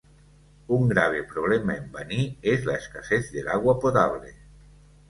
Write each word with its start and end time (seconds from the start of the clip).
Un 0.77 0.87
grave 0.93 1.19
problema 1.35 1.75
en 1.75 1.85
Baní 1.99 2.27
es 2.55 2.65
la 2.71 2.79
escasez 2.79 3.31
del 3.37 3.49
agua 3.59 3.79
potable. 3.87 4.35